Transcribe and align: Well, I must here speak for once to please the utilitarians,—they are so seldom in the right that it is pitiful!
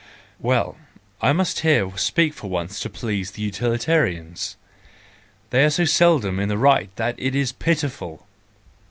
Well, 0.39 0.77
I 1.21 1.31
must 1.31 1.59
here 1.59 1.95
speak 1.95 2.33
for 2.33 2.49
once 2.49 2.79
to 2.79 2.89
please 2.89 3.29
the 3.29 3.43
utilitarians,—they 3.43 5.63
are 5.63 5.69
so 5.69 5.85
seldom 5.85 6.39
in 6.39 6.49
the 6.49 6.57
right 6.57 6.89
that 6.95 7.13
it 7.19 7.35
is 7.35 7.51
pitiful! 7.51 8.25